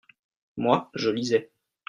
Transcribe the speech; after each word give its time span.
moi, 0.57 0.89
je 0.95 1.11
lisais. 1.11 1.51